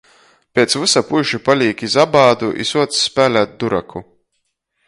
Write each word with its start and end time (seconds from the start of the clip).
Piec 0.59 0.71
vysa 0.83 1.03
puiši 1.09 1.39
palīk 1.49 1.85
iz 1.89 1.99
abādu 2.05 2.51
i 2.65 2.67
suoc 2.71 2.99
spēlēt 3.03 3.57
duraku. 3.65 4.07